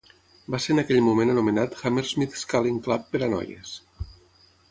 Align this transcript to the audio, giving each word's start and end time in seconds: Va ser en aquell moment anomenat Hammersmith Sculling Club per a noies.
Va 0.53 0.59
ser 0.63 0.71
en 0.75 0.81
aquell 0.83 1.01
moment 1.07 1.33
anomenat 1.33 1.77
Hammersmith 1.89 2.39
Sculling 2.45 2.79
Club 2.87 3.05
per 3.13 3.21
a 3.27 3.31
noies. 3.37 3.77